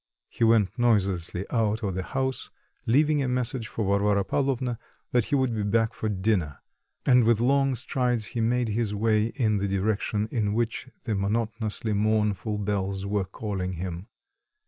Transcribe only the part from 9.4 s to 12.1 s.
the direction in which the monotonously